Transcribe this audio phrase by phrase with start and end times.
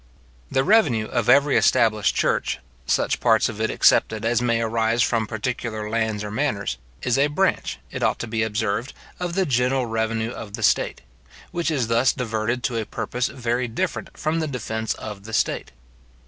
[0.49, 2.57] The revenue of every established church,
[2.87, 7.27] such parts of it excepted as may arise from particular lands or manors, is a
[7.27, 11.01] branch, it ought to be observed, of the general revenue of the state,
[11.51, 15.69] which is thus diverted to a purpose very different from the defence of the state.